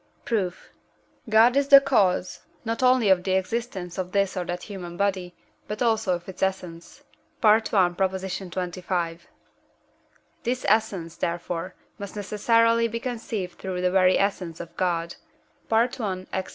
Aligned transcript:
Proof. 0.25 0.71
God 1.29 1.55
is 1.55 1.67
the 1.67 1.79
cause, 1.79 2.39
not 2.65 2.81
only 2.81 3.09
of 3.09 3.23
the 3.23 3.33
existence 3.33 3.99
of 3.99 4.13
this 4.13 4.35
or 4.35 4.43
that 4.45 4.63
human 4.63 4.97
body, 4.97 5.35
but 5.67 5.79
also 5.83 6.15
of 6.15 6.27
its 6.27 6.41
essence 6.41 7.03
(I. 7.43 7.59
xxv.). 7.59 9.19
This 10.41 10.65
essence, 10.67 11.17
therefore, 11.17 11.75
must 11.99 12.15
necessarily 12.15 12.87
be 12.87 12.99
conceived 12.99 13.59
through 13.59 13.81
the 13.81 13.91
very 13.91 14.17
essence 14.17 14.59
of 14.59 14.75
God 14.75 15.17
(I. 15.69 16.25
Ax. 16.33 16.49